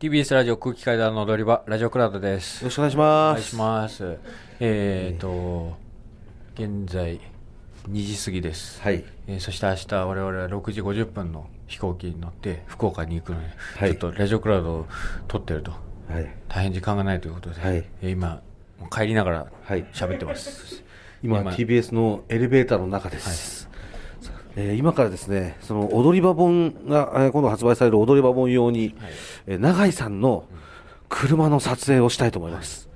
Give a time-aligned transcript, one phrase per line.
[0.00, 2.62] TBS ラジオ空気階段の踊り場、ラジオクラウドです。
[2.62, 3.48] よろしくお願いしお願います。
[3.48, 4.18] します。
[4.60, 5.76] えーと、
[6.54, 7.20] 現在、
[7.90, 8.80] 2時過ぎです。
[8.80, 9.04] はい。
[9.26, 14.86] えーそして明日、我々は6時50分の飛行機に乗って、福岡に行くので、はいちょっとラジオクラウドを
[15.26, 16.32] 撮ってると、はい。
[16.46, 18.40] 大変時間がないということで、はいえー今、
[18.92, 20.84] 帰りながらはい喋ってます。
[21.24, 23.57] 今、今 TBS のエレベーターの中です。
[24.60, 28.96] えー今からですね、その踊り場本が、えー今度発売される踊り場本用に、
[29.46, 30.46] えー永井さんの
[31.08, 32.88] 車の撮影をしたいと思います。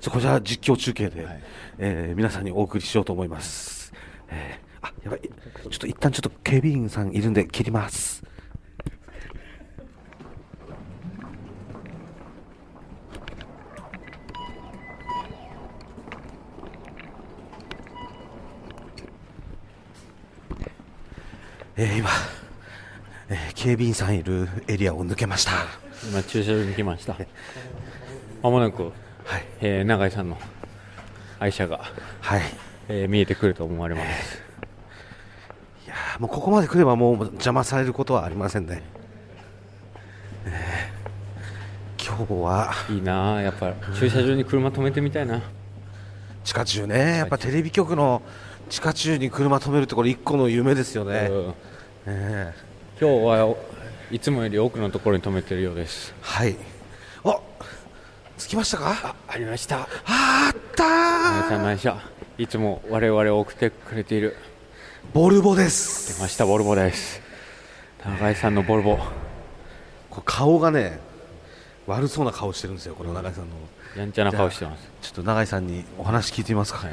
[0.00, 1.42] じゃあこちら実況中継で、はい
[1.78, 3.92] えー皆さんにお送りしようと思います。
[4.28, 5.20] えーあ、やばい。
[5.20, 5.30] ちょ
[5.74, 8.22] っと一旦ちょっと警備員さんいるんで切ります。
[21.76, 22.10] えー今、
[23.28, 25.52] えー警備員さんいるエリアを抜けました。
[26.10, 27.16] 今、駐車場に来ました。
[28.42, 28.92] まもなく、はい。
[29.60, 30.36] えー永井さんの
[31.38, 31.80] 愛車が、
[32.20, 32.42] はい。
[32.88, 34.42] えー見えてくると思われます。
[35.86, 38.82] いやーもうここまで来ればもう邪魔されることはありませんね。
[40.46, 41.02] えー
[42.04, 45.40] 今日はいいなあやっぱ駐車場に車止めてみたいな。
[46.44, 48.20] 地下中ね、やっぱテレビ局の
[48.68, 51.28] 地下中に車止めるってこれ一個の夢ですよね。
[51.30, 51.54] うん
[52.06, 52.54] え
[53.00, 53.56] 今日は
[54.10, 56.14] いつもより多くのところに止めてるようです。
[56.22, 56.56] ーはい。
[57.24, 57.38] あ
[58.38, 59.14] 着きましたか？
[59.28, 59.80] ありました。
[59.80, 62.00] ああった皆さんーの愛車、
[62.38, 64.36] いつも我々を送ってくれている。
[65.12, 66.20] ボルボで出す。
[66.20, 67.20] ました、ボルボです。
[68.04, 68.98] 永井さんのボルボ。
[70.10, 70.98] こう顔がね、
[71.86, 73.56] 悪そうな顔してるんですよ、この永井さんの。
[73.96, 74.90] やんちゃな顔してます。
[75.02, 76.78] ちょっと永井さんにお話聞いてみますか。
[76.78, 76.90] はい。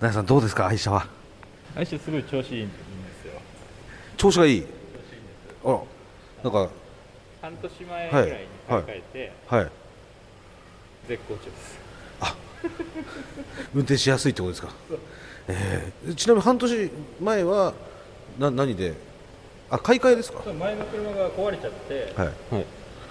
[0.00, 1.06] 永井さんどうですか、愛車は？
[1.74, 2.74] 相性すごい調子いいんで
[3.22, 3.32] すよ
[4.16, 4.66] 調子がいい？
[5.64, 5.78] あら、
[6.44, 6.70] なんか、
[7.42, 8.30] 半年前ぐらいに
[8.66, 9.70] 買い替えて、はい。
[11.08, 11.78] 絶好調です
[13.74, 14.72] 運転しやすいってことですか？
[15.48, 16.90] えーちなみに半年
[17.20, 17.74] 前は
[18.38, 18.94] な何で、
[19.68, 20.50] あ買い替えですか？
[20.50, 22.26] 前の車が壊れちゃって、はい。
[22.54, 22.66] はい。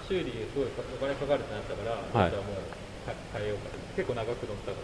[0.08, 2.54] 修理すごいお金かかるってなったから、はいじゃあもう
[3.08, 4.76] は変えようかと結構長く乗ったから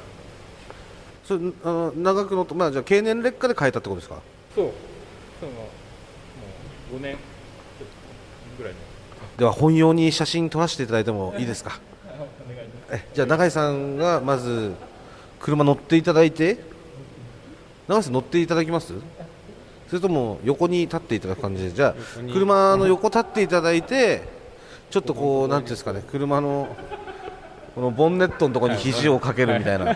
[1.27, 4.21] それあの長くのとまあじゃあ経年劣化で変えたってことですか？
[4.55, 4.71] そう
[5.41, 5.69] そのも
[6.93, 7.17] う5年
[8.57, 8.79] ぐらいの
[9.37, 11.81] では本用に写真撮らせていただいてもいいですか？
[12.07, 14.73] お願いしますえじゃあ永井さんがまず
[15.41, 16.59] 車乗っていただいて、
[17.89, 18.95] 永井さん乗っていただきます？
[19.89, 24.23] それとも横に立っていただく感じで、じゃあに車の横立っていただいて、
[24.91, 26.75] ちょっとこうなんていうんですかね、車の
[27.77, 29.93] このボンネットのところに肘をかけるみたいな。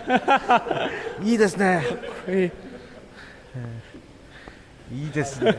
[1.23, 1.83] いいですね。
[4.93, 5.49] いいですね。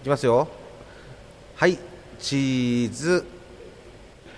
[0.00, 0.48] いきますよ。
[1.56, 1.78] はい、
[2.18, 3.26] チーズ。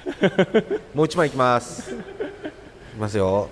[0.93, 1.93] もう一枚いきます。
[1.93, 2.01] いき
[2.99, 3.49] ますよ。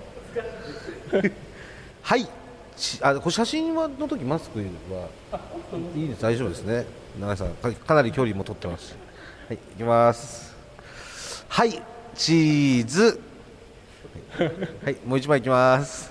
[2.03, 2.29] はい。
[2.77, 4.65] ちあ、これ写真はの時マスクは
[5.95, 6.23] いいです。
[6.23, 6.85] 大丈夫ですね。
[7.21, 8.95] 長井さんかかなり距離も取ってますし。
[9.47, 10.53] はい、いきます。
[11.49, 11.81] はい、
[12.15, 13.21] チーズ。
[14.85, 16.11] はい、もう一枚いきます。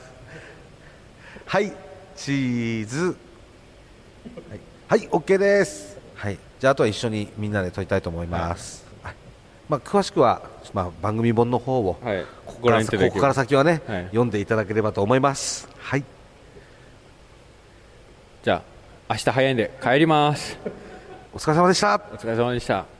[1.45, 1.71] はい、
[2.15, 3.17] チーズ。
[4.49, 5.97] はい、はい、OK です。
[6.15, 8.85] はい、じゃああとは一緒にみんなで撮りたいと思います。
[9.03, 9.15] はい
[9.69, 10.41] まあ詳しくは
[10.73, 12.25] まあ番組本の方をはい。
[12.45, 15.69] ここからここから先はね、はい読んでいただければと思います。
[15.77, 16.03] はい、
[18.43, 18.63] じゃ
[19.07, 20.57] あ、明日早いんで帰ります。
[21.33, 21.95] お疲れ様でした。
[21.95, 22.98] お疲れ様でした。